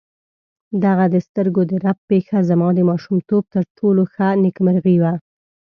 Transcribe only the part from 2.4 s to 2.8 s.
زما د